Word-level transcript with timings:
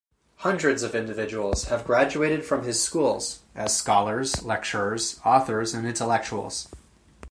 Hundreds 0.37 0.81
of 0.81 0.95
individuals 0.95 1.65
have 1.65 1.85
graduated 1.85 2.43
from 2.43 2.63
his 2.63 2.81
schools 2.81 3.41
as 3.53 3.77
scholars, 3.77 4.41
lecturers, 4.41 5.19
authors 5.23 5.75
and 5.75 5.85
intellectuals. 5.85 6.69